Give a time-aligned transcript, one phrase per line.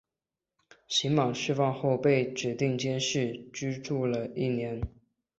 [0.87, 4.81] 刑满释放后被指定监视居住一年。